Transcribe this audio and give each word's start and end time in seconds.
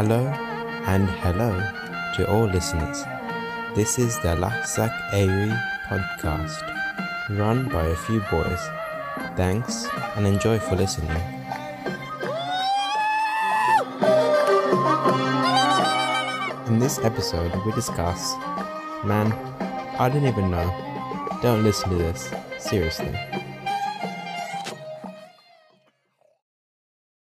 Hello 0.00 0.26
and 0.86 1.10
hello 1.20 1.52
to 2.16 2.26
all 2.26 2.46
listeners. 2.46 3.04
This 3.76 3.98
is 3.98 4.18
the 4.20 4.34
Lahsak 4.34 4.90
Airy 5.12 5.52
podcast, 5.88 6.64
run 7.38 7.68
by 7.68 7.84
a 7.84 7.96
few 7.96 8.20
boys. 8.30 8.62
Thanks 9.36 9.86
and 10.16 10.26
enjoy 10.26 10.58
for 10.58 10.74
listening. 10.74 11.39
In 16.70 16.78
this 16.78 17.00
episode, 17.00 17.52
we 17.66 17.72
discuss 17.72 18.36
Man, 19.02 19.32
I 19.98 20.08
don't 20.08 20.24
even 20.24 20.52
know. 20.52 20.70
Don't 21.42 21.64
listen 21.64 21.90
to 21.90 21.96
this. 21.96 22.32
Seriously. 22.60 23.12